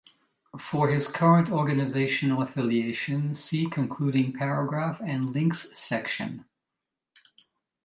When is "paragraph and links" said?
4.33-5.77